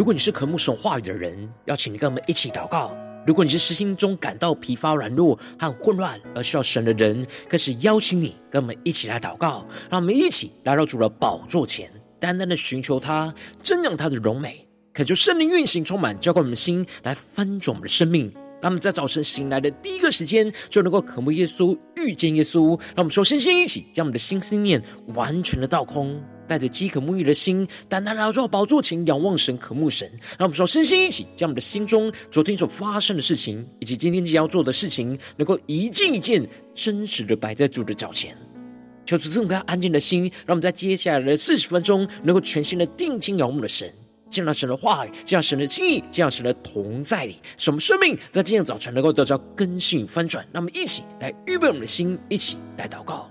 [0.00, 2.90] 如果你是渴慕神话语的人，邀请你跟我们一起祷告；
[3.26, 9.66] 如果你是实心中感到疲乏、软弱和混乱而需要神的人，更是邀请你跟我们一起来祷告。
[9.90, 18.32] 让我们一起来到主的宝座前，单单的寻求他，瞻仰他的荣美，恳求圣灵运行充满，浇灌我们的心，来翻转我们的生命。
[18.62, 22.68] 让我们在早晨醒来的第一个时间，就能够渴慕耶稣、遇见耶稣。
[22.94, 24.82] 让我们首先先一起将我们的心思念
[25.14, 30.10] 完全的倒空，带着饥渴沐浴的心，单单来到宝座前仰望神、渴慕神。
[30.36, 36.44] 让我们首先先一起将我们的心中昨天所发生的事情，以及今天即将要做的事情，能够一件一件
[36.74, 38.36] 真实的摆在主的脚前。
[39.06, 43.88] 求主赐我们安静的心，让我们在接下来的四十分钟，能够全心的定睛仰望的神。
[44.28, 50.44] 见到神的话语，见到神的心意，见到神的同在里，使我们生命在今天早晨能够得到更新翻转。
[50.50, 53.30] 那么，一起来预备我们的心，一起来祷告。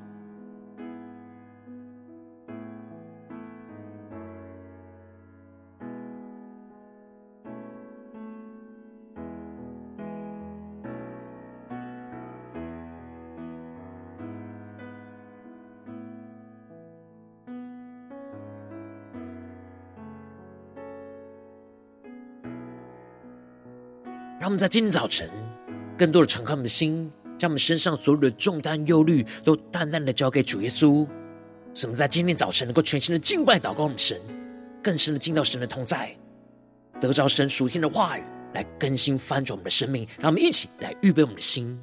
[24.40, 25.30] 让我们在今天早晨，
[25.98, 31.06] 更多的敞开我们的心，将我们身上所有的重担、忧虑，都淡淡的交给主耶稣。
[31.74, 34.18] 使我们在今天早晨能够全新的敬拜、祷告我们神，
[34.82, 36.16] 更深的进到神的同在，
[37.02, 38.24] 得着神属天的话语，
[38.54, 40.08] 来更新翻转我们的生命。
[40.22, 41.78] 让我们一起来预备我们的心。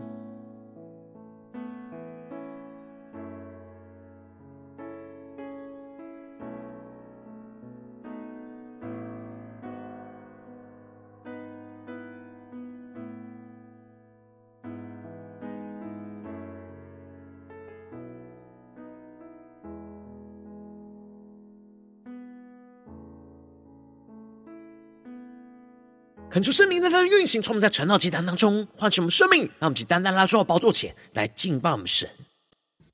[26.36, 32.06] 恳求圣灵在它的运行，从我们在传道祭坛当中唤醒我们生命，让我们去单单拉出宝座前来敬拜我们神。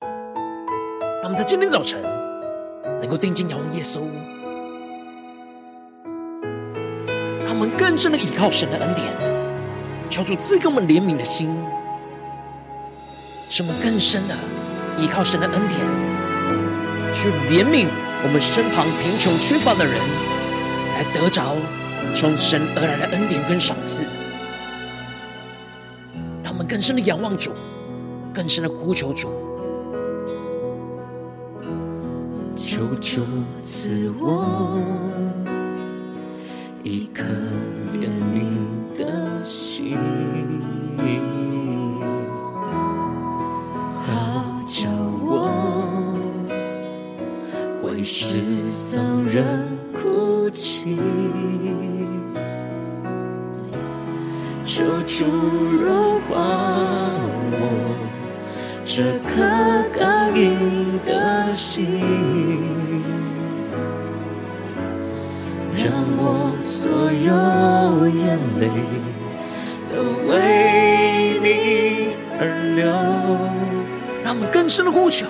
[0.01, 2.01] 让我们在今天早晨
[3.01, 3.99] 能够定睛仰望耶稣，
[7.45, 9.13] 让我们更深的依靠神的恩典，
[10.09, 11.49] 求主赐给我们怜悯的心，
[13.51, 14.37] 使我们更深的
[14.97, 15.81] 依靠神的恩典，
[17.13, 17.89] 去怜悯
[18.23, 19.95] 我们身旁贫穷缺乏的人，
[20.95, 21.57] 来得着。
[22.15, 24.05] 从神而来的恩典跟赏赐，
[26.43, 27.51] 让我们更深的仰望主，
[28.33, 29.29] 更深的呼求主。
[32.55, 33.23] 求主
[33.63, 34.79] 赐我
[36.85, 37.25] 一颗
[37.93, 39.99] 怜悯的心，
[44.07, 44.89] 好叫
[45.25, 45.51] 我
[47.83, 50.99] 为失丧人哭泣。
[55.15, 56.33] 主融化
[57.53, 57.61] 我
[58.83, 59.45] 这颗
[59.93, 62.01] 刚硬的心，
[65.77, 68.71] 让我所有眼泪
[69.91, 69.93] 都
[70.31, 72.41] 为你而
[72.75, 72.87] 流。
[74.25, 75.27] 让我们更深的呼求，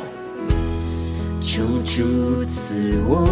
[1.41, 3.27] 求主赐我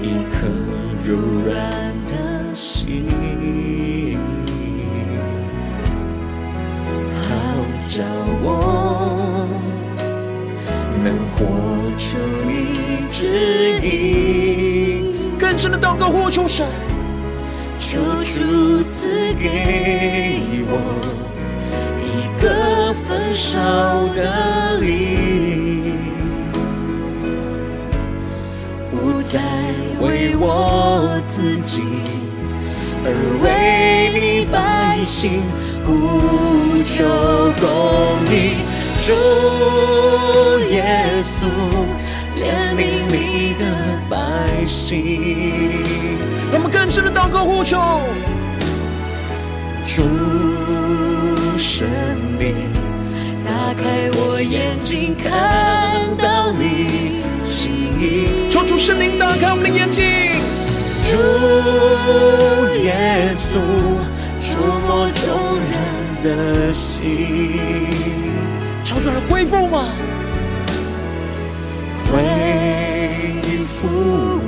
[0.00, 0.46] 一颗
[1.04, 1.93] 柔软
[7.94, 8.02] 叫
[8.42, 9.46] 我
[11.04, 11.46] 能活
[11.96, 16.66] 出你旨意，更深的祷告呼求神，
[17.78, 20.74] 求主赐给我
[22.02, 23.60] 一个焚烧
[24.12, 25.96] 的灵，
[28.90, 29.38] 不再
[30.00, 31.84] 为我自己，
[33.04, 33.08] 而
[33.44, 35.42] 为你百姓。
[35.86, 37.04] 呼求
[37.60, 37.66] 公
[38.30, 38.56] 义，
[39.04, 39.12] 主
[40.70, 41.36] 耶稣
[42.40, 43.62] 怜悯你的
[44.08, 44.16] 百
[44.66, 45.82] 姓。
[46.50, 48.00] 让我们更深的祷告呼求，
[49.84, 50.02] 主
[51.58, 51.86] 圣
[52.38, 52.54] 灵，
[53.44, 57.70] 打开我眼睛，看到你心
[58.00, 58.48] 意。
[58.50, 60.02] 求主圣灵打开我们的眼睛，
[61.04, 61.16] 主
[62.84, 63.60] 耶稣。
[64.40, 65.22] 触摸众
[66.24, 67.90] 的心，
[68.82, 69.84] 超出来恢复吗？
[72.10, 73.86] 恢复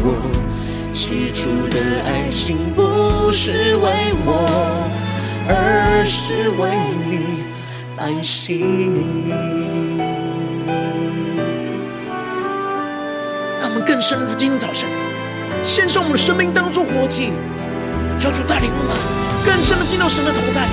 [0.02, 0.16] 我
[0.90, 4.48] 起初的爱心，不是为我，
[5.46, 6.70] 而是为
[7.10, 7.44] 你
[7.94, 9.28] 百姓。
[13.60, 14.88] 让我们更深的在今天早晨，
[15.62, 17.32] 献上我们的生命当作活祭，
[18.18, 18.96] 求主带领我们
[19.44, 20.70] 更深的进到神的同在里，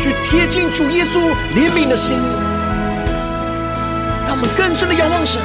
[0.00, 1.18] 去贴近主耶稣
[1.54, 2.16] 怜悯的心，
[4.26, 5.42] 让我们更深的仰望神，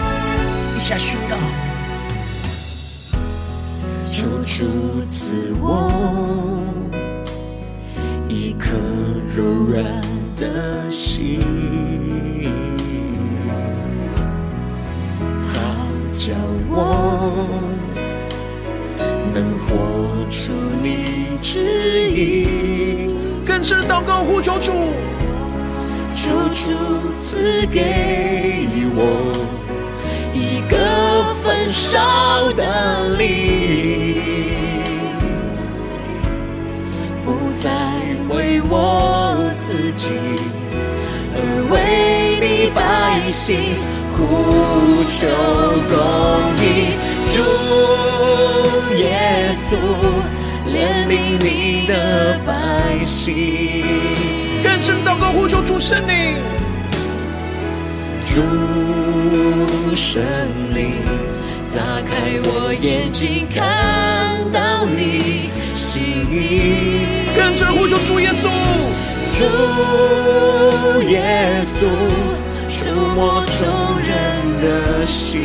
[0.76, 1.36] 一下宣告。
[4.04, 5.92] 求主赐我
[8.28, 8.70] 一颗
[9.36, 9.84] 柔软
[10.38, 11.40] 的心，
[15.52, 15.60] 好
[16.14, 16.34] 叫
[16.70, 17.48] 我
[19.34, 20.52] 能活出
[20.84, 23.11] 你旨意。
[23.46, 24.72] 更深的祷告呼求主，
[26.12, 26.72] 求主
[27.20, 28.66] 赐给
[28.96, 29.02] 我
[30.34, 33.24] 一个焚烧的灵，
[37.26, 37.70] 不再
[38.30, 40.16] 为我自己，
[41.36, 41.38] 而
[41.72, 43.76] 为你百姓
[44.16, 44.18] 呼
[45.10, 45.20] 求
[45.90, 45.96] 公
[46.62, 46.96] 义。
[47.34, 47.36] 主
[48.98, 49.72] 耶稣，
[50.68, 53.84] 怜悯你的百姓。
[54.64, 56.38] 更深祷告呼求主圣灵。
[58.24, 58.36] 主
[59.96, 60.22] 圣
[60.74, 60.94] 灵，
[61.74, 67.06] 打开我眼睛，看到你心意。
[67.36, 68.48] 更深呼求主耶稣，
[69.36, 69.44] 主
[71.10, 71.80] 耶稣，
[72.70, 74.10] 触摸众人
[74.62, 75.42] 的心，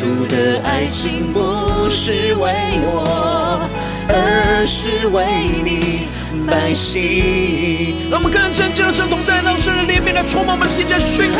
[0.00, 2.54] 起初的爱情，不是为
[2.84, 3.60] 我。
[4.08, 5.26] 而是为
[5.62, 6.08] 你
[6.46, 8.08] 百姓。
[8.10, 11.38] 让我们更深进入神同在，让神的怜悯来充满我们的心，在宣告。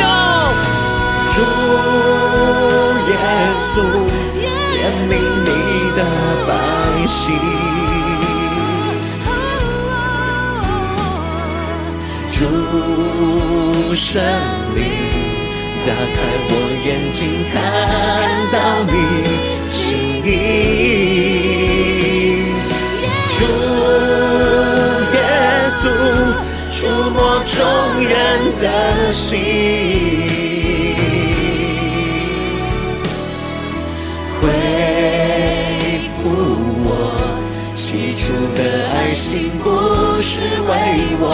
[1.33, 1.41] 主
[3.09, 3.17] 耶
[3.73, 3.81] 稣，
[4.77, 5.11] 怜悯
[5.43, 5.49] 你
[5.97, 6.05] 的
[6.45, 6.53] 百
[7.07, 7.33] 姓。
[12.31, 12.45] 主
[13.95, 14.21] 圣
[14.75, 14.83] 灵，
[15.83, 15.95] 打开
[16.47, 16.51] 我
[16.85, 17.19] 眼睛，
[17.51, 17.53] 看
[18.51, 18.55] 到
[18.85, 18.93] 你
[19.71, 20.29] 心意。
[23.29, 23.37] 主
[25.15, 25.19] 耶
[25.81, 25.83] 稣，
[26.69, 26.77] 触
[27.09, 27.51] 摸众
[28.03, 28.13] 人
[28.61, 28.63] 的
[29.11, 29.29] 心，
[34.39, 34.41] 恢
[36.21, 36.21] 复
[36.85, 36.87] 我
[37.73, 38.21] 起初
[38.55, 38.59] 的
[38.93, 39.65] 爱心，不
[40.21, 40.69] 是为
[41.19, 41.25] 我，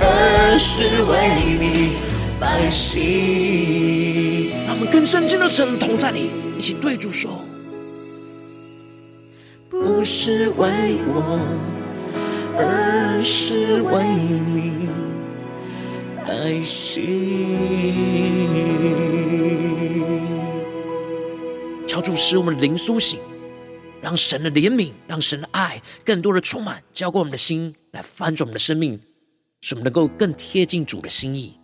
[0.00, 0.04] 而
[0.58, 0.66] 是
[1.04, 1.12] 为
[1.58, 1.64] 你
[2.40, 4.50] 百姓。
[4.66, 7.30] 让我们更深进的神同在里，一起对主说。
[9.70, 11.40] 不是为我，
[12.56, 14.04] 而是为
[14.52, 14.88] 你
[16.26, 17.06] 百姓。
[21.86, 23.18] 求主使我们的灵苏醒，
[24.00, 29.00] 让神的怜悯，让神的爱更多的充满，浇灌我们的心，来翻转我们的生命，
[29.60, 31.54] 使我们能够更贴近主的心意。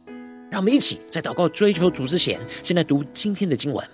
[0.54, 3.84] 让我们一起在祷告追求主之前，先来读今天的经文。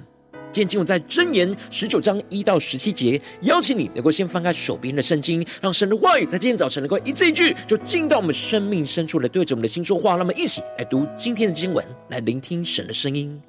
[0.52, 10.10] 今天经文在箴言十九章一到十七节，邀请你能够先翻开手边的圣经，让神的话语在今天早晨能够一字一句，就进到我们生命深处来对着我们的心说话。
[10.10, 13.40] 让我们一起来读今天的经文，来聆听神的声音。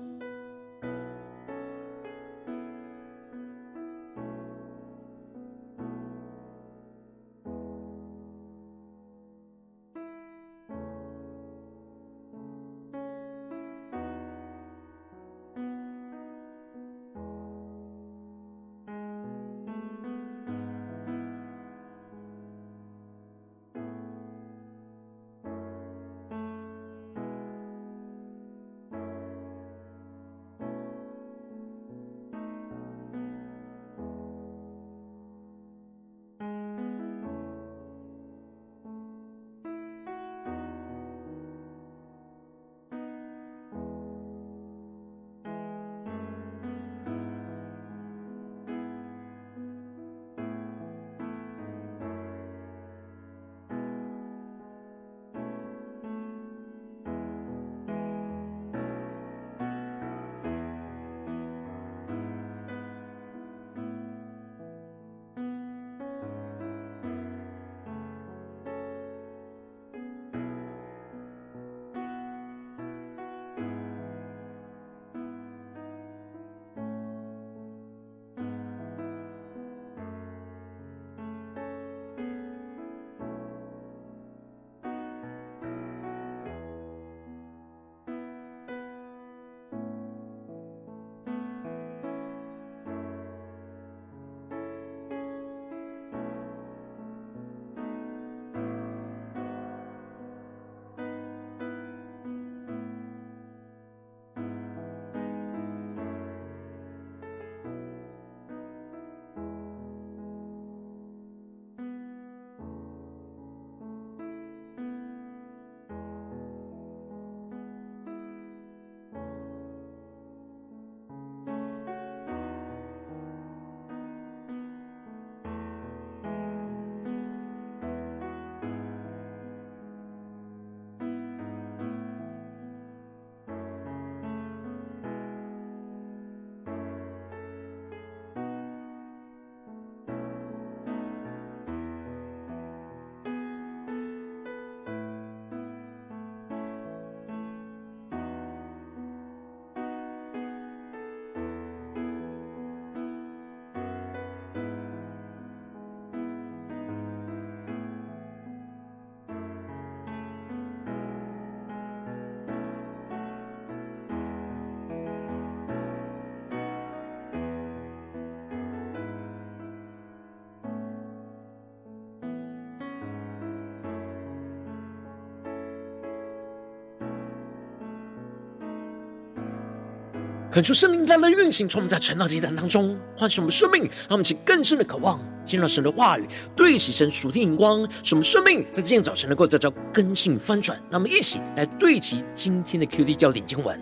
[180.52, 186.28] 恳求生命在那运行，从我们在晨祷祭坛当中唤醒我们生命，让我们起更深的渴望，见到神的话语，
[186.58, 190.78] 对齐神属天眼光，使我们生命在今天早晨能够得到更新翻转。
[190.90, 193.80] 让我们一起来对齐今天的 QD 焦点经文，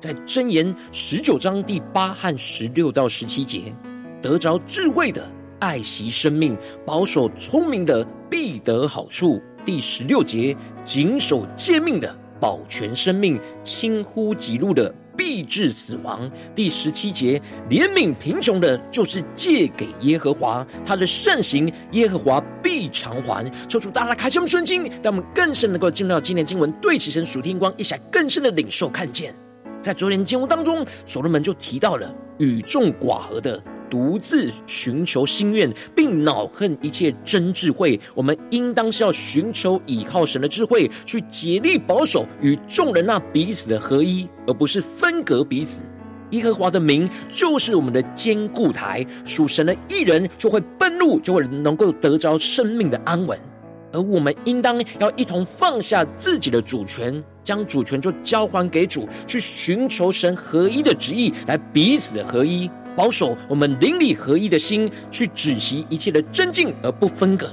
[0.00, 3.70] 在箴言十九章第八和十六到十七节，
[4.22, 5.22] 得着智慧的
[5.58, 9.42] 爱惜生命，保守聪明的必得好处。
[9.62, 14.94] 第十六节，谨守诫命的保全生命，轻忽己路的。
[15.18, 16.30] 必致死亡。
[16.54, 23.44] 第十七节，怜悯贫穷的，就是借给耶和华，他的善行，耶和华必偿还。
[23.68, 29.34] 抽出大拉开启我们的心，让我们更深能够进入到今天经文，对齐神属天光，一起来更深的领受看见。
[29.82, 33.60] 在昨天节目当中，所罗门就提到了与众寡合的。
[33.90, 37.98] 独自寻求心愿，并恼恨一切真智慧。
[38.14, 45.80] 我们应当是要寻求倚靠神的智慧，去竭力保守与众人那彼此的合一，而不是分隔彼此。
[46.30, 53.38] 耶和华的名就是我们的坚固台，属神的一人就会奔入，就会能够得着生命的安稳。
[53.90, 62.70] 而我们应当要一同放下自己的主权，将主权就交还给主，去寻求神合一的旨意，来彼此的合一。
[62.98, 67.48] 保守我们邻里合一的心，去止息一切的争竞而不分隔。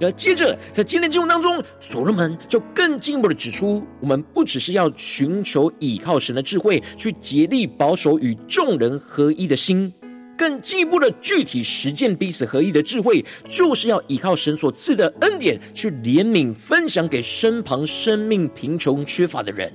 [0.00, 9.92] 而接着在今天经文当中，所罗门就更进一步的指出，我们不只是要寻求倚靠神的智慧，去竭力保守与众人合一的心，
[10.36, 19.72] 更进一步的具体实践彼此合一的智慧，就是要依靠神所赐的恩典，去怜悯分享给身旁生命贫穷缺乏的人。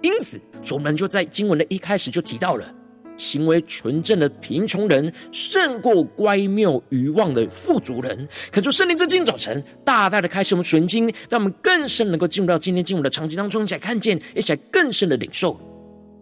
[0.00, 2.72] 因此，所罗门就在经文的一开始就提到了。
[3.16, 8.28] 行为纯正的贫穷人，胜过乖谬愚妄的富足人。
[8.50, 15.58] 可就圣灵在今早晨，大大的开启我们纯经，让我们更深能够进入到今天经文的场景当中，一起来看见，一起来更深的领受。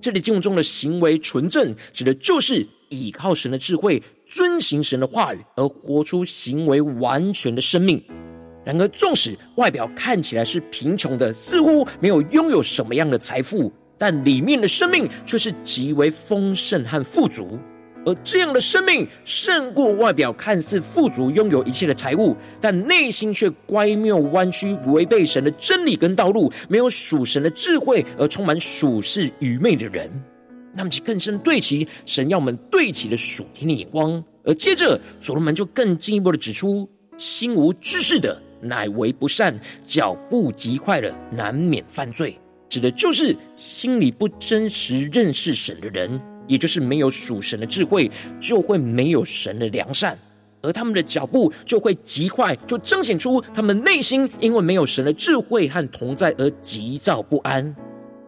[0.00, 8.02] 这里经文中的行为纯正，指的就是倚靠神的智慧，遵行神的话语，而活出行为完全的生命。
[8.64, 13.72] 然而，纵使外表看起来是贫穷的，似乎没有拥有什么样的财富。
[13.96, 17.58] 但里面的生命却是极为丰盛和富足，
[18.04, 30.10] 而这样的生命胜过外表看似富足、拥有一切的财物，但内心却乖谬弯曲、违背神的真理跟道路，没有属神的智慧，而充满属世愚昧的人。
[30.74, 34.22] 那么，其更深对齐神要我们对齐的属天的眼光。
[34.44, 36.86] 而接着，所罗门就更进一步的指出：
[37.16, 42.36] 心无知识的，乃为不善；脚步极快的，难免犯罪。
[42.74, 50.18] 指的就是心里不真实认识神的人，也就是没有属神的智慧，就会没有神的良善，
[50.60, 57.72] 而他们的脚步就会极快，就彰显出他们内心因为没有神的智慧和同在而急躁不安。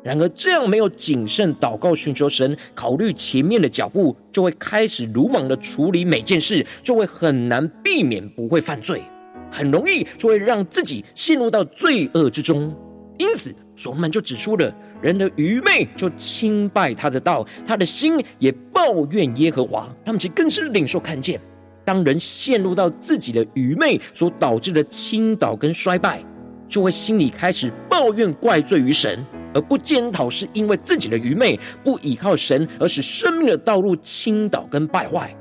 [0.04, 9.02] 然而，这样没有谨慎祷告寻求神、考虑前面的脚步，就会开始鲁莽的处理每件事，就会很难避免不会犯罪，
[9.50, 12.72] 很容易就会让自己陷入到罪恶之中。
[13.18, 19.88] 因此，所罗门就指出了人的愚昧，就轻拜他的道，他的心也抱怨耶和华。
[20.04, 21.38] 他们其实更是领受看见，
[21.84, 26.24] 当人陷入到自己的愚昧所导致的倾倒跟衰败，
[26.66, 35.36] 就会心里开始抱怨怪罪于神，而不检讨是因为自己的愚昧，不倚靠神，而使生命的道路倾倒跟败坏。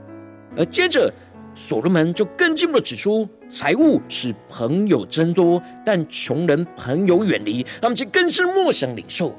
[0.57, 1.11] 而接着，
[1.55, 7.65] 所罗门就更进一步的指出，财物使朋友增多，但穷人朋友远离。
[7.81, 9.33] 他们就更是莫想领受。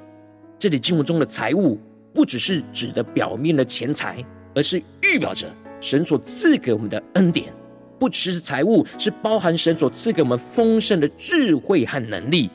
[0.58, 1.78] 这里经文中的财物，
[2.14, 4.16] 不只是指的表面的钱财，
[4.54, 5.46] 而是预表着
[5.78, 7.52] 神所赐给我们的恩典。
[7.99, 12.50] 不只是财物，是包含神所赐给我们丰盛的智慧和能力。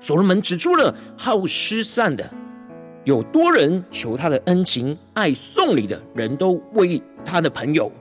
[0.00, 2.28] 所罗门指出了好施散的，
[3.04, 7.92] 有多人求他的恩情，爱送礼的人都为他的朋友。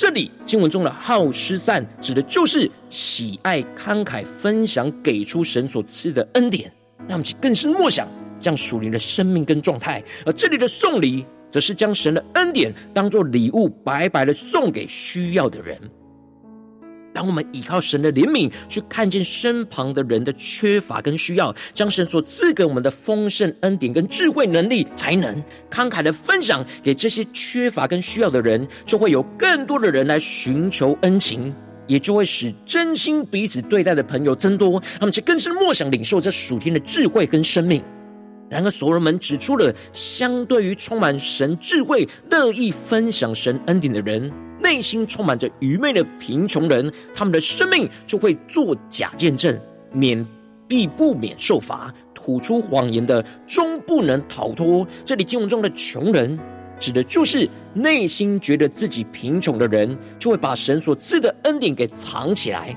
[0.00, 6.72] 这里经文中的好施散，指的就是喜爱慷慨分享，给出神所赐的恩典，
[7.06, 10.02] 让我们更深默想这样属灵的生命跟状态。
[10.24, 15.78] 而这里的送礼，则是将神的恩典当做礼物，白白的送给需要的人。
[17.12, 31.52] 当我们依靠神的怜悯，去看见身旁的人的缺乏跟需要，将神所赐给我们的丰盛恩典跟智慧能力才能，慷慨的分享给这些缺乏跟需要的人，就会有更多的人来寻求恩情，
[31.86, 37.82] 也就会使真心彼此对待的朋友增多，他们就更是默想领受这属天的智慧跟生命。
[38.48, 44.32] 然而，所罗门指出了，相对于充满神智慧、乐意分享神恩典的人。
[44.60, 49.58] 内心充满着愚昧的贫穷人，他们的生命就会作假见证，
[49.92, 50.24] 免
[50.68, 54.86] 必不免受罚，吐出谎言的，终不能逃脱。
[55.04, 56.38] 这里经文中的穷人，
[56.78, 62.76] 指的就是内心觉得自己贫穷的人，就会把神所赐的恩典给藏起来，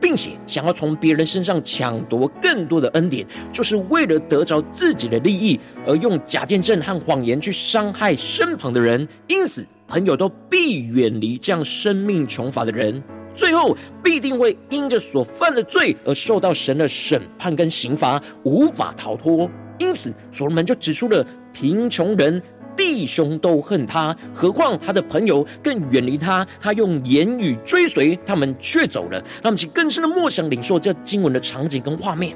[0.00, 9.06] 并且想要从别人身上抢夺更多的恩典，就是为了得着自己的利益，而用假见证和谎言去伤害身旁的人。
[9.28, 13.02] 因此，朋友都必远离这样生命穷乏的人。
[13.34, 19.50] 最后必定会因着所犯的罪而受到神的审判跟刑罚，无法逃脱。
[19.78, 21.22] 因此，所罗门就指出了
[21.52, 22.42] 贫穷人
[22.74, 26.46] 弟兄都恨他，何况他的朋友更远离他。
[26.58, 29.22] 他用言语追随他们，却走了。
[29.42, 32.34] 让我们更深的默想领受这经文的场景跟画面。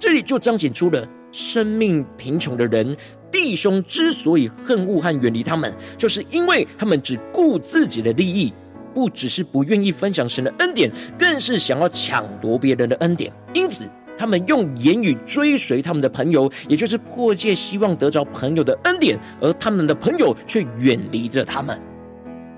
[0.00, 2.96] 这里就彰显出了生命贫穷的人
[3.30, 8.52] 弟兄之所以恨恶和远离他们，就是因为他们只顾自己的利益。
[8.94, 13.32] 不只是不愿意分享神的恩典，更是想要抢夺别人的恩典。
[13.52, 13.84] 因此，
[14.16, 21.80] 他们用言语追随他们的朋友，也就是迫切希望得着朋友的恩典，而他们的朋友却远离着他们。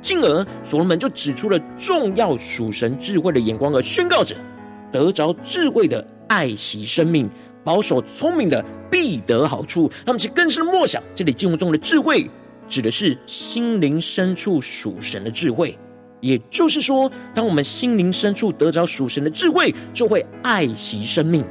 [0.00, 4.34] 进而，所罗门就指出了重要属神智慧的眼光，而宣告着：
[4.90, 7.28] 得着智慧的爱惜生命，
[7.64, 9.90] 保守聪明的必得好处。
[10.04, 12.30] 那么，其更深默想，这里经文中的智慧，
[12.68, 15.78] 指的是心灵深处属神的智慧。
[16.20, 21.42] 也就是说，当我们心灵深处得着属神的智慧，就会爱惜生命。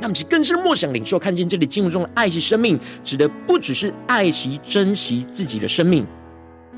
[0.00, 6.06] 那么，其更深默想领受，看见这里经文中的爱惜生命，指的不只是爱惜、珍惜自己的生命，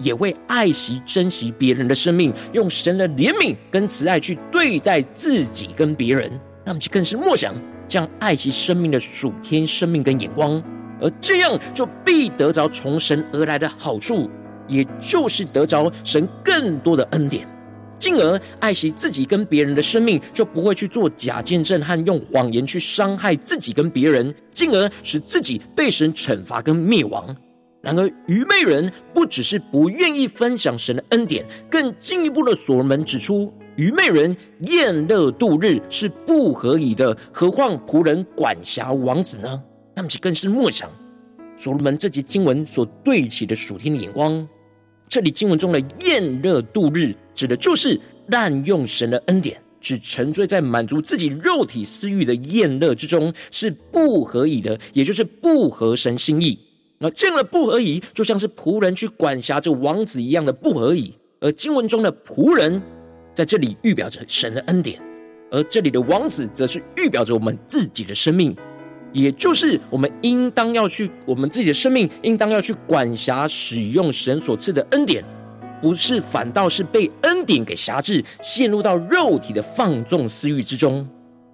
[0.00, 6.30] 也会爱惜、珍惜别人的生命，用神的怜悯跟慈爱去对待自己跟别人。
[6.64, 7.54] 那么，其更深默想，
[7.86, 10.62] 将爱惜生命的属天生命跟眼光，
[11.00, 14.30] 而这样就必得着从神而来的好处。
[14.68, 17.46] 也就是得着神更多的恩典，
[18.00, 27.24] 进而爱惜自己跟别人的生命，就不会去做假见证和用谎言去伤害自己跟别人，进而使自己被神惩罚跟灭亡。
[27.80, 39.62] 然而愚昧人不只是不愿意分享神的恩典，更进一步的所罗门指出，愚昧人宴乐度日是不合宜的，何况仆人管辖王子呢？
[39.94, 40.90] 那么，其更是莫想
[41.58, 44.46] 所罗门这节经文所对起的属天的眼光。
[45.08, 56.58] 这里经文中的宴乐度日，指的就是滥用神的恩典，只沉醉在满足自己肉体私欲的宴乐之中，是不合宜的，也就是不合神心意。
[56.98, 61.12] 那这样的不合宜，就像是仆人去管辖这王子一样的不合宜。
[61.40, 62.82] 而经文中的仆人，
[63.36, 64.98] 在这里预表着神的恩典，
[65.50, 68.56] 而这里的王子，则是预表着我们自己的生命。
[69.12, 75.22] 也就是我们应当要去，我们自己的生命应当要去管辖使用神所赐的恩典，
[75.82, 81.06] 不是反倒是被恩典给辖制，陷入到肉体的放纵私欲之中。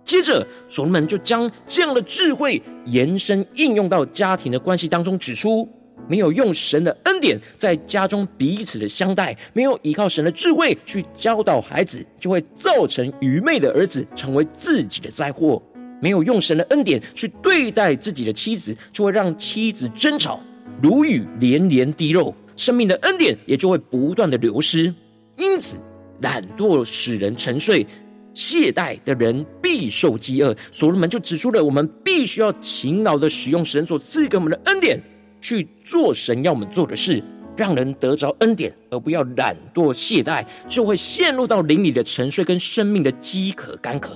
[0.04, 5.68] 接着，所罗门就将这样的智慧延伸应用到家庭的关系当中，指出
[6.12, 15.62] 没有用神的恩典在家中彼此的相待，没有依靠神的智慧去教导孩子，就会造成愚昧的儿子成为自己的灾祸。
[16.02, 20.38] 没有用神的恩典去对待自己的妻子，就会让妻子争吵，
[20.82, 24.94] 如雨连连滴漏，生命的恩典也就会不断的流失。
[25.38, 25.78] 因此，
[26.20, 27.86] 懒惰使人沉睡，
[28.34, 30.54] 懈怠的人必受饥饿。
[30.70, 35.00] 所罗门就指出了，我们必须要勤劳的使用神所赐给我们的恩典，
[35.42, 37.22] 去做神要我们做的事，
[37.54, 44.12] 让人得着恩典，而不要懒惰懈怠，就会陷入到灵里的沉睡跟生命的饥渴干渴。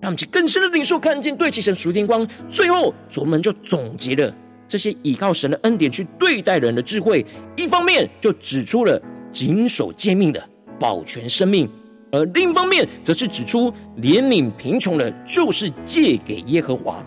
[0.00, 2.26] 让我们去更深的领受，看见对齐神属天光。
[2.48, 4.34] 最后，所门就总结了
[4.66, 7.24] 这些依靠神的恩典去对待人的智慧。
[7.56, 10.42] 一方面，就指出了谨守诫命的
[10.78, 11.66] 保全生命；
[12.12, 17.04] 而另一方面，则是指出怜悯贫穷的，就是借给耶和华。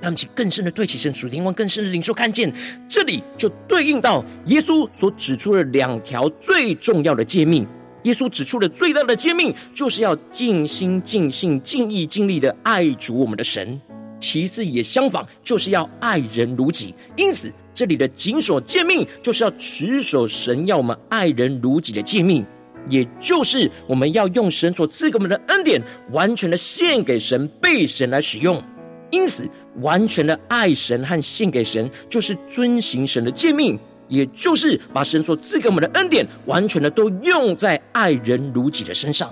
[0.00, 2.52] 让我们去更深的对齐神属天光，更深的领受，看见
[2.88, 7.66] 这里就对应到耶稣所指出的两条最重要的诫命。
[8.02, 13.80] 耶稣指出的最大的诫命，就是要尽心、尽性、尽意、尽力的爱主我们的神。
[14.20, 16.94] 其次也相仿，就是要爱人如己。
[17.16, 22.44] 因此，这里的谨守诫命，就是要持守神要我们爱人如己的诫命，
[22.88, 25.82] 也就是我们要用神所赐给我们的恩典，
[26.12, 28.62] 完全的献给神，被神来使用。
[29.10, 29.48] 因此，
[29.80, 33.78] 完全的爱神和献给神，就是遵行神的诫命。
[34.08, 39.28] 也就是把神所赐给我们的恩典，完全的都用在爱人如己的身上，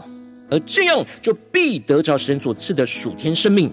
[0.50, 3.70] 而这样就必得着神所赐的属天生命，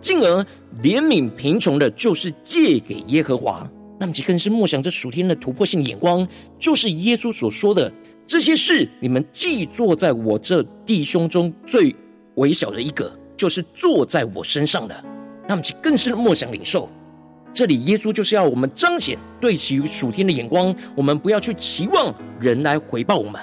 [0.00, 0.44] 进而
[0.82, 3.64] 怜悯贫穷的，就是借给耶和华。
[4.00, 6.26] 那么，其更是默想这属天的突破性眼光，
[6.58, 7.92] 就是耶稣所说的
[8.26, 11.94] 这些事，你们既做在我这弟兄中最
[12.34, 15.04] 微小的一个，就是做在我身上的。
[15.50, 16.88] 那么，其更是默想领受。
[17.52, 23.40] 这里耶稣就是要我们彰显对齐属天的眼光，我们不要去期望人来回报我们，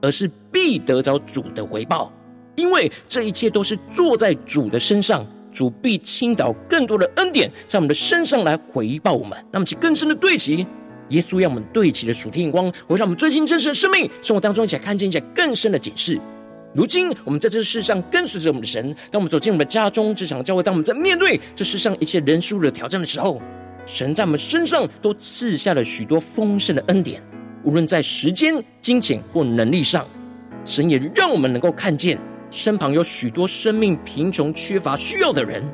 [0.00, 2.12] 而是必得着主的回报，
[2.54, 9.36] 因为这一切都是坐在主的身上，主必倾倒更多的恩典在我们的身上来回报我们。
[9.50, 10.64] 那么，其更深的对齐，
[11.08, 16.20] 耶稣让我们对齐的属天眼光，会让我们最近真实的生命生活当中，一起来看见一些更深的警示。
[16.74, 18.94] 如今，我们在这世上跟随着我们的神。
[19.10, 23.40] 当我们走进我们的家中、职场、教会，当我们在面对这世上一切人数的挑战的时候，
[23.86, 27.22] 神在我们身上都赐下了许多丰盛的恩典。
[27.64, 30.06] 无论在时间、金钱或能力上，
[30.64, 32.18] 神也让我们能够看见
[32.50, 35.64] 身旁有许多生命贫穷、缺乏、需要的人。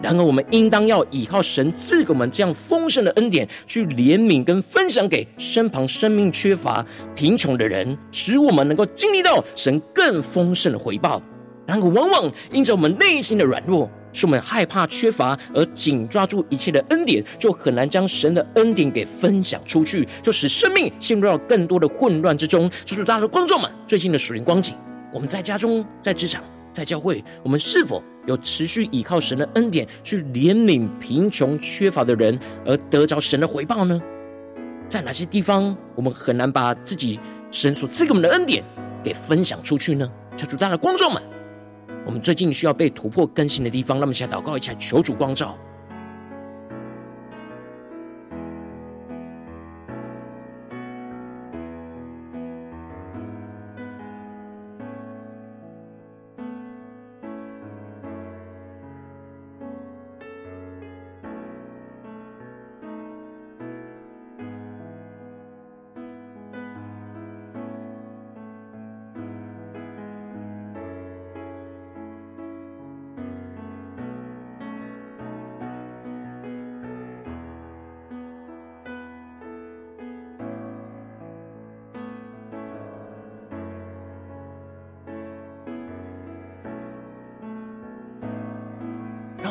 [0.00, 11.20] 然而，我们应当要依靠神赐给我们这样丰盛的恩典，去怜悯跟分享给身旁生命缺乏、贫穷的人，使我们能够经历到神更丰盛的回报。
[11.66, 22.70] 然而，往往因着我们内心的软弱，使我们害怕缺乏，而紧抓住一切的恩典，就很难将神的恩典给分享出去，就使生命陷入到更多的混乱之中。
[22.86, 24.76] 祝福大家的观众们，最近的属灵光景，
[25.12, 34.00] 我们在家中、在职场、在教会，我们是否有持续依靠神的恩典去怜悯贫穷缺乏的人，而得着神的回报呢？
[34.86, 37.18] 在哪些地方我们很难把自己
[37.50, 38.62] 神所赐给我们的恩典
[39.02, 40.08] 给分享出去呢？
[40.36, 41.22] 求主大的观众们，
[42.06, 45.56] 我们最近需要被突破更新的地方，那么下祷告一下，求主光照。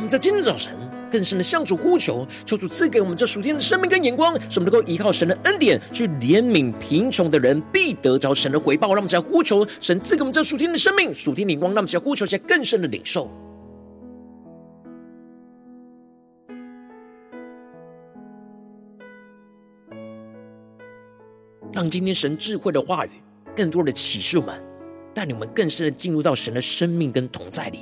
[0.07, 0.73] 在今天早晨
[1.11, 8.89] 更深的向主呼求，求主赐给我们这属天的生命跟眼光，使我们能够依靠神的恩典去怜悯贫穷的人，必得着神的回报。
[8.89, 13.29] 让我们再呼求神赐给我们这属天的生命、属天的眼光，让我们再呼求一下更深的领受，
[21.73, 23.11] 让今天神智慧的话语
[23.55, 24.61] 更多的启示我们，
[25.13, 27.79] 带领我们更深的进入到神的生命跟同在里。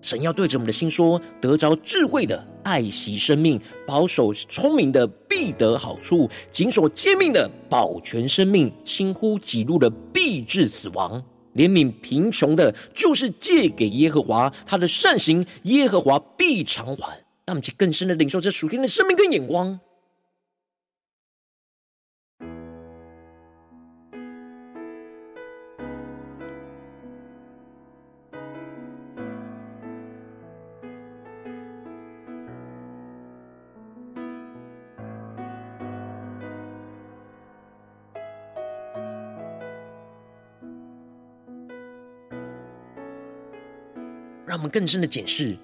[0.00, 11.22] 神要对着我们的心说：得着智慧的爱惜生命，保守聪明的必得好处；谨守诫命的保全生命，轻忽己路的必致死亡。
[11.54, 17.08] 怜悯贫穷的，就是借给耶和华他的善行，耶和华必偿还。
[17.44, 19.80] 让我们去更深的领受这属天的生命跟眼光。
[44.58, 45.56] 我们更深的检视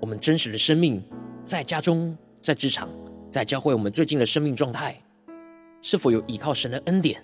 [0.00, 1.00] 我们真实的生命，
[1.44, 2.88] 在家中、在职场、
[3.30, 5.00] 在教会，我们最近的生命状态，
[5.80, 7.22] 是否有依靠神的恩典？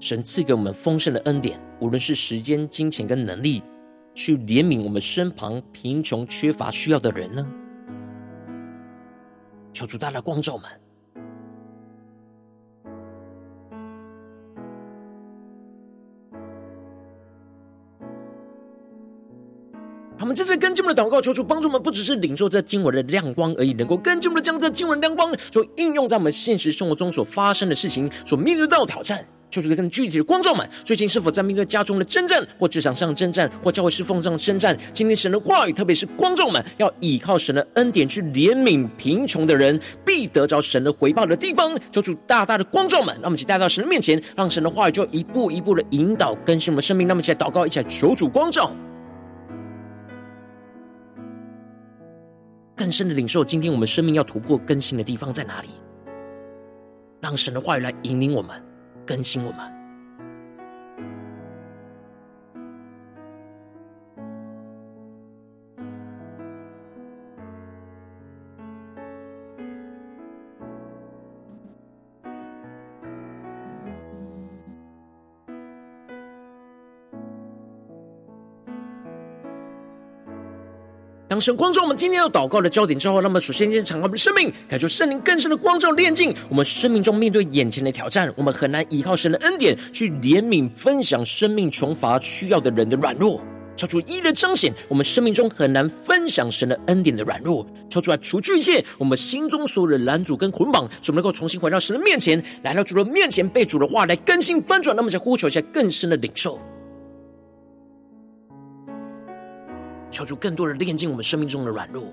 [0.00, 3.62] 神赐给我们丰盛的恩典，无论是时间、金钱跟能力，
[4.12, 7.46] 去怜悯我们身旁贫穷、缺乏、需要的人呢？
[9.72, 10.68] 求主大的光照们。
[20.30, 29.24] 们正在跟进我们的祷告，求主帮助我们，不只是领受这经文的亮光而已，能够跟进我们的将这经文亮光，就应用在我们现实生活中所发生的事情，所面对到的挑战。
[29.50, 34.78] 求主在更具体的光照们，最近是否在面对家中的征战，或职场上的征战，或教会侍奉上的征战？
[34.92, 41.76] 今天神的话语，特别是光照们，要依靠神的恩典去怜悯贫穷的人，必得着神的回报的地方。
[41.90, 47.08] 求主大大的光照们，让我们一起带到神的面前，让神的话语就一步一步的引导更新我们的生命。
[47.08, 48.72] 那么，一起来祷告，一起来求主光照。
[52.80, 55.68] 更深的领受，今天我们生命要突破更新的地方在哪里？
[57.20, 58.58] 让神的话语来引领我们，
[59.04, 59.79] 更新我们。
[81.40, 93.40] 神光照我们今天要祷告的焦点之后，那么首先先敞开我们的生命，感受圣灵更深的光照炼净我们生命中面对眼前的挑战，我们很难依靠神的恩典去怜悯分享生命穷乏需要的人的软弱，
[93.74, 106.60] 超出一的彰显我们生命中很难分享神的恩典的软弱，求主来除去一切我们心中所有的拦阻跟捆绑，使我们能够重新回到神的面前，来到主的面前，被主的话来更新翻转，那么再呼求一下更深的领受。
[110.10, 112.12] 求主更多的炼净我们生命中的软弱。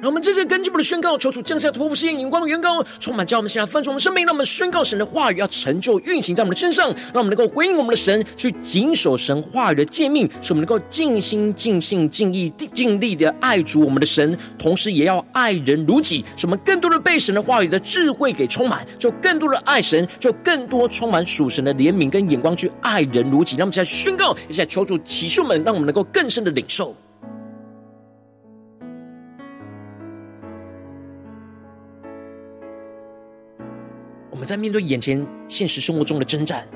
[0.00, 23.56] 让我们这次跟进步的宣告，求主降下突破性眼光的眼光，充满叫我们现在翻转我们生命，让我们宣告神的话语要成就运行在我们的身上，让我们能够回应我们的神，去谨守神话语的诫命，使我们能够尽心尽性尽意尽力的爱主我们的神，同时也要爱人如己，使我们更多的被神的话语的智慧给充满，就更多的爱神，就更多充满属神的怜悯跟眼光去爱人如己。
[23.56, 26.94] 让我们现在宣告，也在求主启示们，让我们能够更深的领受。
[34.48, 36.66] 在面对眼前现实生活中的征战，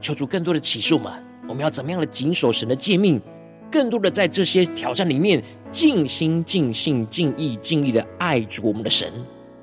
[0.00, 1.12] 求主更多的启示我们，
[1.48, 3.22] 我们要怎么样的谨守神的诫命，
[3.70, 9.12] 更多的在这些挑战里面尽心尽性尽意尽力的爱主我们的神，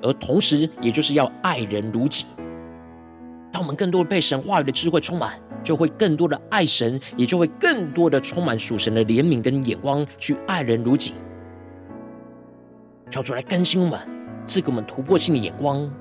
[0.02, 2.24] 而同时也就是要爱人如己。
[3.52, 11.12] 当我们更多的被神话语的智慧充满，就会更多的爱神，也就会更多的充满属神的怜悯跟眼光去爱人如己。
[13.10, 14.00] 求主来更新我们，
[14.45, 15.93] 赐给我们突破性的眼光。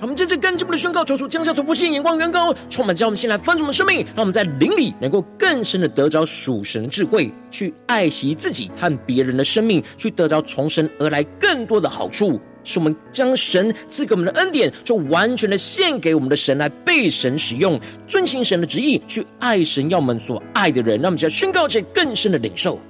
[0.00, 22.80] 他们这次更进一步的宣告，求主降下突破性眼光，远高充满，叫我们先来翻转我们生命，让我们在灵里能够更深的得着属神的智慧，去爱惜自己和别人的生命，去得着从神而来更多的好处，使我们将神赐给我们的恩典，就完全的献给我们的神来被神使用，遵行神的旨意，去爱神要我们所爱的人，让我们就要宣告这更深的领受。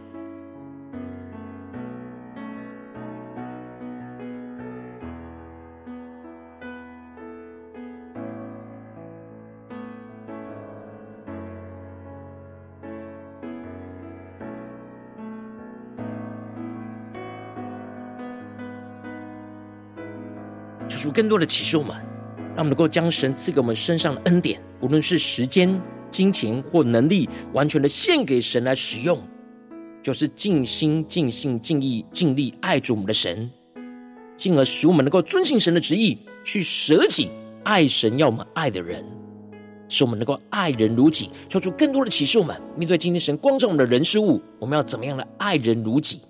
[21.10, 21.96] 更多的启示我们，
[22.54, 29.18] 让我们能够将神赐给我们身上的恩典，无论是时间、金钱或能力，完全的献给神来使用，
[30.02, 33.50] 就是尽心、尽性、尽意、尽力爱主我们的神，
[34.36, 37.28] 进而使我们能够遵行神的旨意，去舍己
[37.64, 39.04] 爱神要我们爱的人，
[39.88, 41.30] 使我们能够爱人如己。
[41.48, 46.20] 求出更多的启示我们，面对今天神光照我们的人事物，我们要怎么样的爱人如己？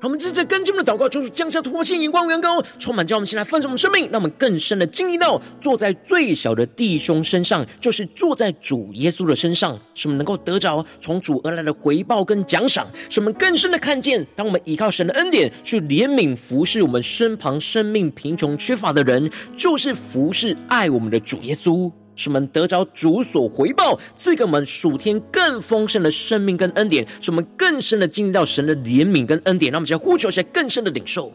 [0.00, 21.90] 我们接着跟进我们的祷告，就是降下突破性眼光，远高充满，叫我们先来分盛我们生命，让我们更深的经历到，坐在最小的弟兄身上，就是坐在主耶稣的身上，使我们能够得着从主而来的回报跟奖赏，使我们更深的看见，当我们依靠神的恩典去怜悯服侍我们身旁生命贫穷缺乏的人，就是服侍爱我们的主耶稣。
[22.18, 31.32] 使我们得着主所回报，赐给我们属天更丰盛的生命跟恩典，使我们更深的经历到神的怜悯跟恩典，让我们再呼求一下更深的领受。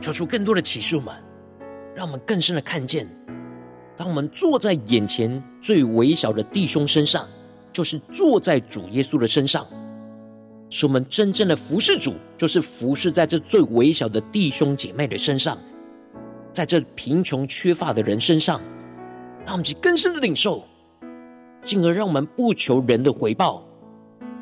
[0.00, 1.14] 求出更多的启示我们，
[1.94, 3.06] 让我们更深的看见，
[3.96, 7.28] 当我们坐在眼前最微小的弟兄身上，
[7.72, 9.66] 就是坐在主耶稣的身上，
[10.70, 15.58] 使我们真正的服侍主，就是服侍在这最微小的弟兄姐妹的身上，
[16.52, 18.60] 在这贫穷缺乏的人身上，
[19.44, 20.64] 让我们去更深的领受，
[21.62, 23.62] 进而让我们不求人的回报，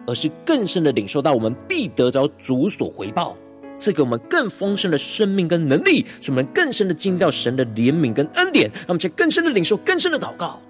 [0.07, 3.37] 而是更深的领受到我们必得着主所回报。
[3.79, 10.61] 赐给我们更丰盛的生命跟能力，使我们更深的惊到神的怜悯跟恩典，让我们去更深的领受、更深的祷告。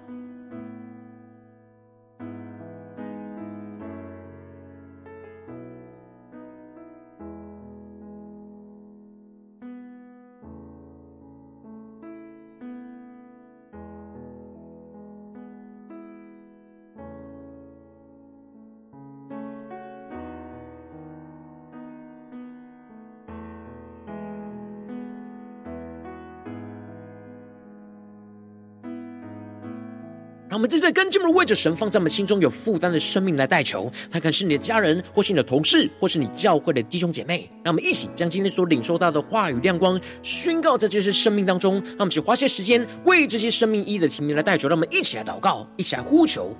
[30.59, 37.49] 我们正在跟进为着神放在我们心中有负担的生命来代求，他可能是你的家人，或是你的同事，或是你教会的弟兄姐妹。
[37.63, 41.75] 让我们一起将今天所领受到的话语亮光宣告在这些生命当中。
[41.75, 44.67] 让我们去花些时间为这些生命意义的提名来代求。
[44.67, 46.53] 让我们一起来祷告，一起来呼求。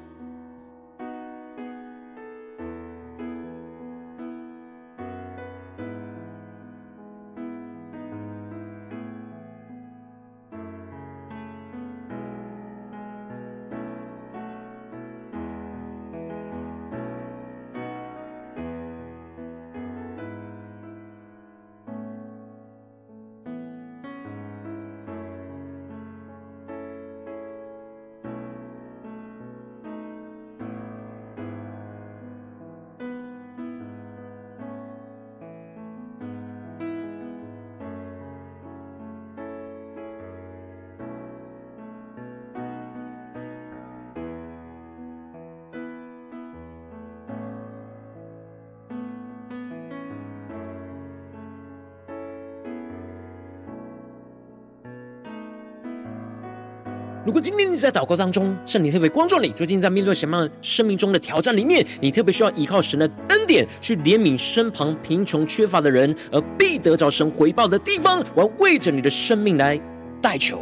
[57.29, 69.79] 如果今天你在祷告当中，圣灵特别关注你，最近在面对什么样生命中的挑战里面，你特别需要依靠神的恩典去怜悯身旁贫穷缺乏的人，而必得着神回报的地方，我要为着你的生命来
[70.19, 70.59] 代求。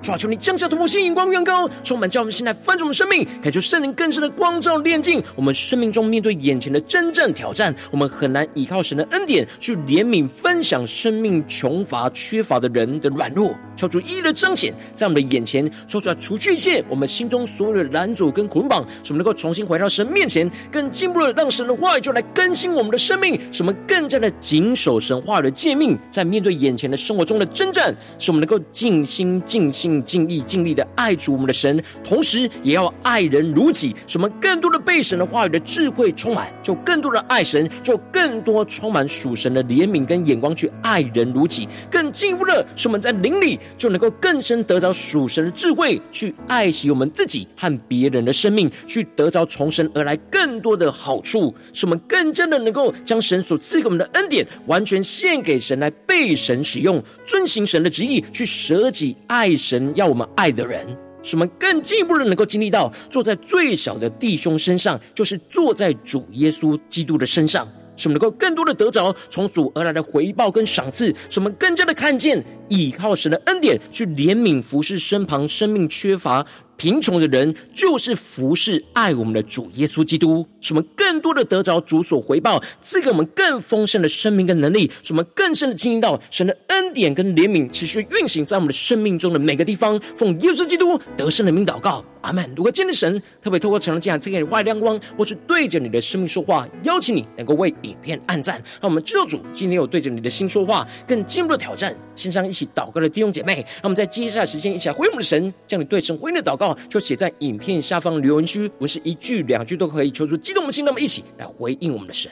[0.00, 7.74] 主啊，求你降下突破性、眼光、远高，充满叫我们现在翻转我们生命，感受圣灵更深的光照、炼净我们生命中面对眼前的真正挑战。
[7.90, 29.87] 我们很难依靠神的恩典去怜悯、分享生命穷乏、缺乏的人的软弱，求主一一的彰显在我们的眼前，说出来除去一切我们心中所有的拦阻跟捆绑，使我们能够重新回到神面前，更进步的让神的话语就来更新我们的生命，使我们更加的谨守神话语的诫命，在面对眼前的生活中的征战，使我们能够尽心尽心。
[30.04, 33.94] 尽意尽力的爱主我们的神，同时也要爱人如己。
[34.06, 41.68] 使我们更多的被神的话语的智慧充满，就更多的爱神，就更多充满属神的怜悯跟眼光去爱人如己。
[41.90, 51.54] 更进一步的，使我们在灵里就能够更深得着属神的智慧，去爱惜我们自己和别人的生命，去得着从神而来更多的好处。
[51.72, 59.77] 使我们更加的能够将神所赐给我们的恩典完全献给神，来被神使用，遵行神的旨意，去舍己爱神。
[59.94, 60.86] 要我们爱的人，
[61.22, 67.66] 使我们更进一步的能够经历到，坐在最小的弟兄身上，就是坐在主耶稣基督的身上，
[67.96, 76.46] 使我们能够更多的得着从主而来的回报跟赏赐，使我们更加的看见，倚靠神的恩典去怜悯服侍身旁生命缺乏。
[76.78, 90.00] 贫穷的人就是服侍爱我们的主耶稣基督，使我们更多的得着主所回报，赐给我们更丰盛的生命跟能力，使我们更深的经历到神的恩典跟怜悯持续运行在我们的生命中的每个地方。
[90.16, 92.48] 奉耶稣基督得胜的名祷告，阿门。
[92.56, 101.92] 如果今天神特别透过成了这样赐给你外亮光，或是对着你的生命说话，邀请你能够为影片按赞，让我们知道主今天有对着你的心说话，更进一步的挑战。
[102.14, 106.67] 线上一起祷告的弟兄姐妹，让我们在接下来时间一起来回应我们的神，将你对神回应的祷告。
[106.88, 112.30] 就写在影片下方留言区，不是一句两句都可以，求出激动的心，那么一起来回应我们的神。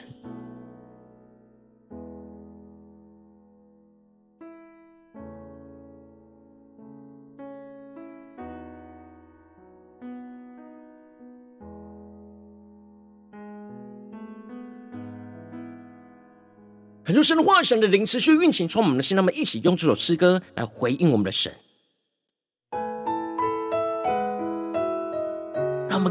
[17.03, 21.49] 很多神的话，神的灵持续运行，充满我们的心，那么一起用这首诗歌来回应我们的神。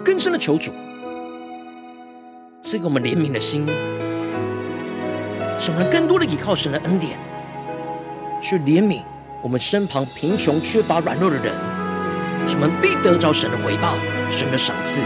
[0.07, 0.70] 更深的求主，
[2.62, 3.66] 赐给我们怜悯的心，
[5.59, 7.18] 使我们更多的依靠神的恩典，
[8.40, 9.02] 去怜悯
[9.42, 11.52] 我们身旁贫穷、缺乏、软弱的人，
[12.46, 13.96] 使我们必得着神的回报、
[14.30, 15.00] 神的赏赐。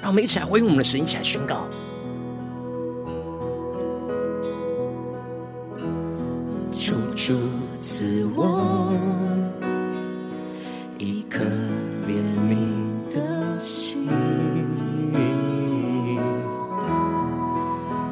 [0.00, 1.68] 让我们一起来回应我们的神，一起来宣告。
[8.02, 8.92] 赐我
[10.98, 11.38] 一颗
[12.04, 12.18] 怜
[12.50, 14.08] 悯的心，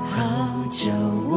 [0.04, 0.92] 好叫
[1.28, 1.34] 我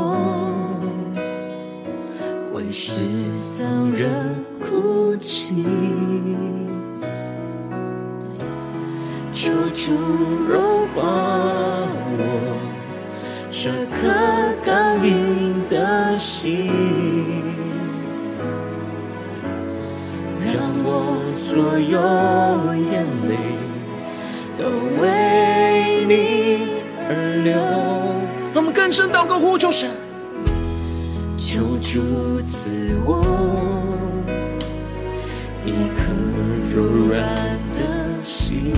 [2.54, 3.02] 为失
[3.40, 5.66] 丧人哭泣。
[9.32, 9.92] 求主
[10.48, 11.02] 融化
[12.20, 12.22] 我
[13.50, 14.14] 这颗
[14.64, 16.70] 刚硬的心，
[21.34, 22.00] 所有
[22.76, 23.36] 眼泪
[24.58, 24.66] 都
[25.02, 26.68] 为你
[27.10, 27.54] 而流。
[28.54, 29.90] 让我们更深祷告呼求神，
[31.38, 33.26] 求主赐我
[35.66, 36.14] 一颗
[36.74, 37.20] 柔软
[37.76, 37.82] 的
[38.22, 38.72] 心，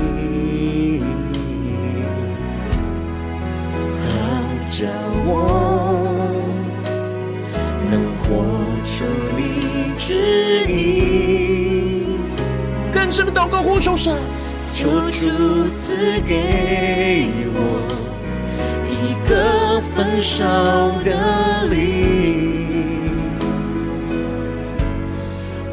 [4.00, 4.08] 好
[4.66, 4.88] 叫
[5.26, 5.30] 我
[7.92, 7.94] 能
[8.24, 8.26] 活
[8.86, 9.04] 出
[9.36, 10.45] 你旨意。
[13.16, 14.14] 更深的祷告呼求神，
[14.66, 17.58] 求主赐给我
[18.90, 20.44] 一个焚烧
[21.02, 23.10] 的灵，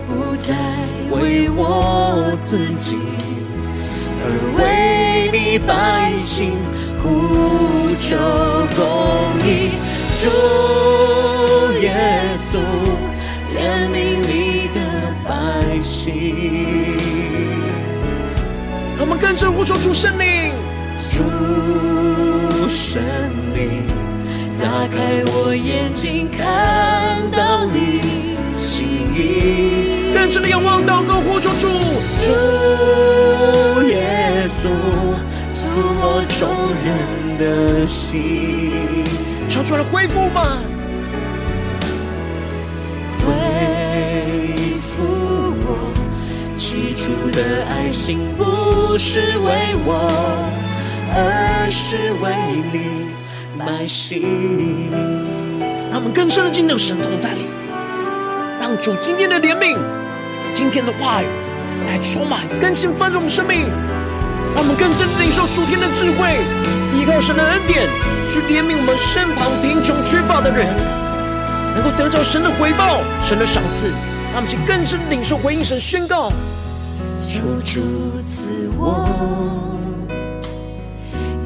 [0.06, 0.54] 不再
[1.10, 2.96] 为我自己，
[4.22, 4.24] 而
[4.56, 6.52] 为你百姓
[7.02, 8.16] 呼求
[8.76, 8.86] 公
[9.44, 9.72] 义。
[10.22, 10.28] 主
[11.80, 11.90] 耶
[12.52, 12.60] 稣，
[13.52, 13.96] 怜悯
[14.28, 14.78] 你的
[15.26, 16.61] 百姓。
[19.22, 20.52] 更深呼求主圣灵，
[20.98, 23.00] 主圣
[23.54, 23.84] 灵，
[24.60, 28.00] 打开我眼睛，看到你
[28.52, 30.12] 心意。
[30.12, 31.68] 更深的仰望祷告呼求主，
[32.20, 34.68] 主耶稣，
[35.54, 35.66] 触
[36.00, 36.48] 摸众
[36.84, 39.04] 人的心，
[39.48, 40.58] 求出来恢复吗？
[47.32, 50.06] 的爱心，不是为我，
[51.14, 52.30] 而是为
[52.70, 53.08] 你
[53.58, 54.90] 百姓。
[55.90, 57.46] 让我们更深的进入神同在里，
[58.60, 59.78] 让主今天的怜悯、
[60.52, 61.26] 今天的话语
[61.86, 63.62] 来充满更新翻转我们生命，
[64.54, 66.36] 让我们更深的领受属天的智慧，
[66.92, 67.88] 依靠神的恩典
[68.28, 70.68] 去怜悯我们身旁贫穷缺乏的人，
[71.74, 73.88] 能够得到神的回报、神的赏赐。
[74.32, 76.32] 让我们去更深领受回应神宣告。
[77.22, 77.80] 求主
[78.26, 79.08] 赐我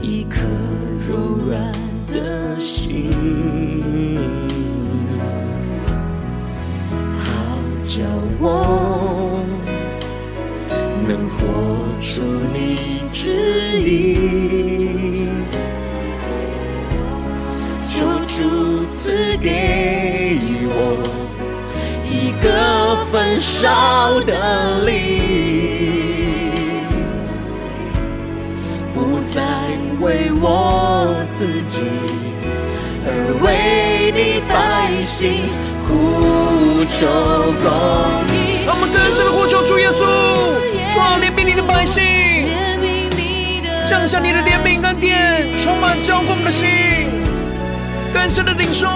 [0.00, 0.40] 一颗
[1.06, 1.16] 柔
[1.46, 1.70] 软
[2.10, 3.12] 的心，
[7.18, 7.28] 好
[7.84, 8.02] 叫
[8.40, 9.44] 我
[11.06, 11.36] 能活
[12.00, 12.22] 出
[12.54, 15.28] 你旨意。
[17.82, 20.80] 求主赐给我
[22.02, 25.65] 一个焚烧的灵。
[30.00, 31.86] 为我自己，
[33.04, 33.08] 而
[33.42, 35.48] 为你百姓
[35.86, 37.06] 呼求
[37.62, 37.66] 公
[38.34, 38.64] 义。
[38.66, 40.00] 让我们更深的呼求主耶稣，
[40.92, 42.02] 主啊，怜悯你的百姓，
[43.84, 46.68] 降下你的怜悯恩典，充满浇灌我们的心，
[48.12, 48.86] 更深的领受。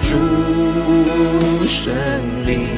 [0.00, 1.92] 主圣
[2.46, 2.68] 灵，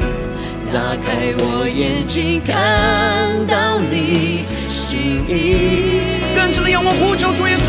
[0.72, 6.19] 打开我眼睛，看到你心意。
[6.40, 7.66] 更深的仰望呼求主耶稣，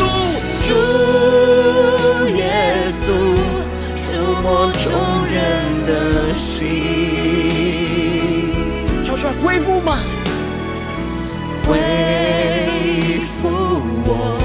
[0.66, 0.72] 主
[2.34, 3.06] 耶稣，
[3.94, 4.90] 触摸众
[5.26, 5.36] 人
[5.86, 6.70] 的心，
[9.04, 9.98] 求出来恢复吗？
[11.66, 11.78] 恢
[13.42, 13.50] 复
[14.06, 14.40] 我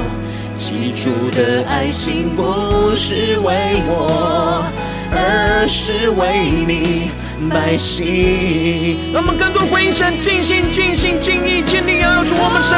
[0.54, 4.66] 起初的爱心，不是为我，
[5.10, 7.12] 而是为你。
[7.50, 12.76] 百姓，让我们更多回应神，尽心、尽心、尽意、尽力爱主我们神，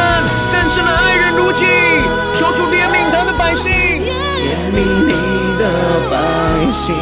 [0.51, 1.63] 更深的爱人如己，
[2.35, 5.13] 求主怜悯他的百姓，怜悯你
[5.57, 5.63] 的
[6.11, 6.13] 百
[6.71, 6.93] 姓，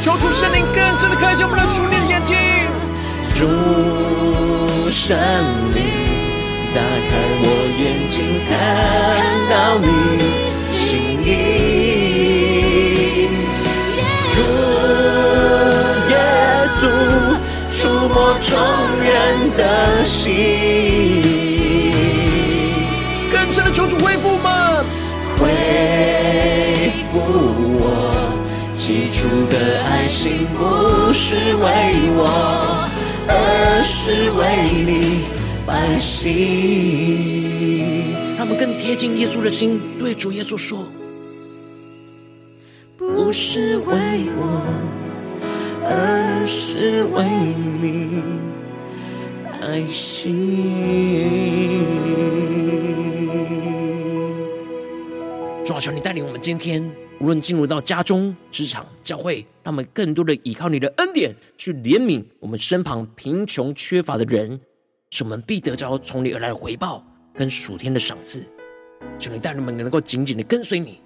[0.00, 2.36] 求主圣灵更深的开启我们的属灵眼睛，
[3.34, 3.44] 主
[4.92, 5.18] 圣
[5.74, 5.82] 灵
[6.72, 7.10] 打开
[7.42, 7.44] 我
[7.76, 8.48] 眼睛，看
[9.50, 9.86] 到你
[10.72, 11.28] 心意，
[14.40, 14.46] 主
[16.10, 16.14] 耶
[16.78, 16.82] 稣，
[17.70, 17.78] 触
[18.08, 18.48] 摸众
[19.04, 19.10] 人
[19.56, 19.62] 的
[20.04, 20.18] 心。
[23.30, 24.82] 更深的求主恢复吗？
[25.38, 25.48] 恢
[27.12, 27.18] 复
[27.80, 27.84] 我
[28.72, 31.66] 起初的爱心，不是为
[32.16, 32.88] 我，
[33.28, 34.40] 而是为
[34.86, 35.24] 你
[35.66, 36.18] 百姓。
[38.38, 40.86] 他们更贴近耶稣的心，对主耶稣说。
[43.30, 43.94] 不是为
[44.36, 44.60] 我，
[45.84, 47.24] 而是为
[47.80, 48.24] 你
[49.62, 50.66] 爱心。
[55.64, 56.82] 主啊，求你带领我们今天，
[57.20, 64.60] 无论进入到家中、职场、教会，让我们更多的依靠你的恩典，去怜悯我们身旁贫穷缺乏的人，
[65.10, 67.00] 使我们必得着从你而来的回报
[67.32, 68.42] 跟属天的赏赐。
[69.20, 71.00] 求你带领我们能够紧紧的跟随你。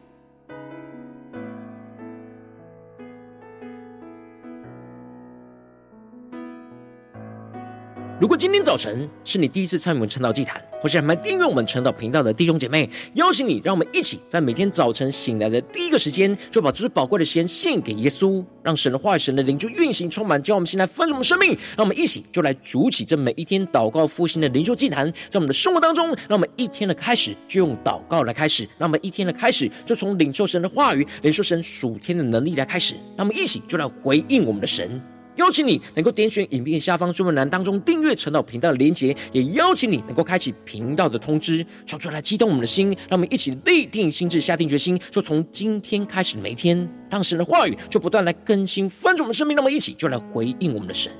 [8.24, 21.50] 如果今天早晨是你第一次参与我们晨祷祭坛，或是还没订阅我们晨祷频道的弟兄姐妹，邀请你，让我们一起在每天早晨醒来的第一个时间，就把最宝贵的时间献给耶稣，让神的话语、神的灵就运行充满，叫我们现在丰盛的生命。
[21.76, 34.98] 让我们一起就来主起这每一天祷告复兴的灵修祭坛，在我们的生活当中，让我们一天的开始就用祷告来开始，让我们一天的开始就从领受神的话语、领受神属天的能力来开始，让我们一起就来回应我们的神。
[35.36, 51.10] 邀请你能够点选影片下方说明栏当中订阅陈祷频道的连结，也邀请你能够开启频道的通知，说出来激动我们的心，让我们一起立定心智，下定决心，说从今天开始每一天，当时的话语就不断来更新翻转我们生命，那么一起就来回应我们的神。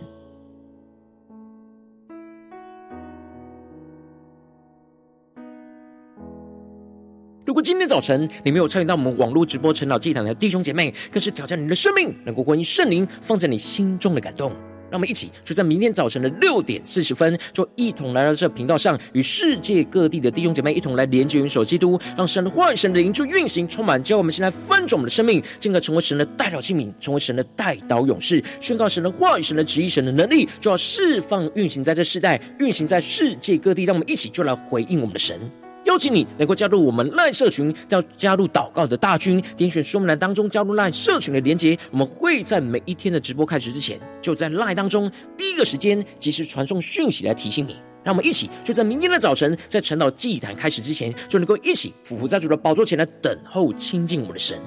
[7.65, 14.53] 今天早晨你没有参与到我们网络直播晨祷祭坛的弟兄姐妹，更是挑战你的生命，能够回应圣灵放在你心中的感动。
[14.91, 33.85] 让我们一起就在明天早晨的六点四十分，就一同来到这频道上，与世界各地的弟兄姐妹一同来连接、元首基督，让神的话语、神的灵就运行、充满，教我们现在翻转我们的生命，进而成为神的代祷器皿，成为神的代祷勇士，宣告神的话语、神的旨意、神的能力，就要释放、运行在这世代，运行在世界各地。
[33.85, 35.41] 让我们一起就来回应我们的神。
[35.85, 41.79] 邀请你能够加入我们赖社群，要加入祷告的大军，点选说明栏当中加入赖社群的连结。
[41.91, 47.77] 我们会在每一天的直播开始之前，就在赖当中第一个时间及时传送讯息来提醒你。
[48.03, 54.59] 让我们一起就在明天的早晨，在晨祷祭坛开始之前，就能够一起俯伏在主的宝座前来等候亲近我们的神。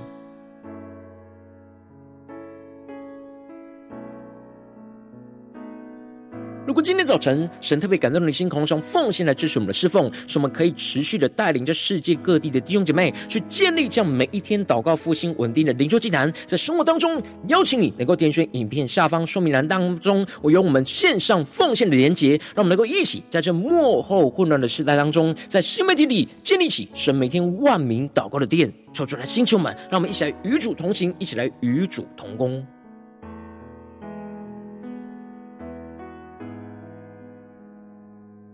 [6.68, 32.62] 如果今天早晨神特别感动你的心，空中奉献来支持我们的侍奉，使我们可以持续的带领着世界各地的弟兄姐妹去建立这样每一天祷告复兴稳定的灵修祭坛，在生活当中邀请你能够点选影片下方说明栏当中，我有我们线上奉献的连结，让我们能够一起在这幕后混乱的时代当中，在新媒体里建立起神每天万名祷告的殿，抽出来星球们，让我们一起来与主同行，一起来与主同工。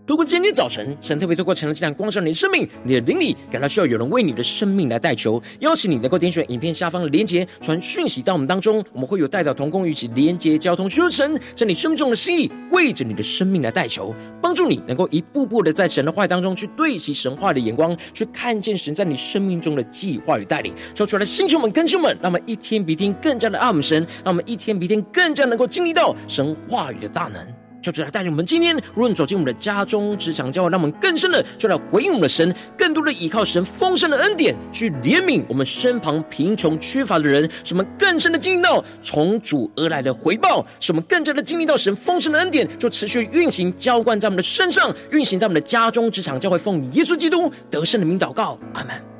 [0.06, 20.74] 如果今天早晨神特别透过晨祷祭坛光照你的生命，你的灵里感到需要有人为你的生命来代求，邀请你能够点选影片下方的连结，传讯息到我们当中，我们会有代表同工与其连结交通，求神在你生命中的心意，为着你的生命来代求，帮助你能够一步步的在神的话当中去对齐神话的眼光，去看见神在你生命中的计划与带领。
[20.94, 27.63] 说出来的星球们、更新们，让我们一天比一天更加的爱我们神，让我们一天比一天更加能够经历到神话语的大能。
[27.92, 49.13] 就来带领我们今天，无论走进我们的家中、职场、教会，让我们更深的就来回应我们的神，更多的依靠神丰盛的恩典，去怜悯我们身旁贫穷缺乏的人，使我们更深的经历到从主而来的回报，使我们更加的经历到神丰盛的恩典，就持续运行浇灌在我们的身上，运行在我们的家中、职场、教会，奉耶稣基督得胜的名祷告，阿门。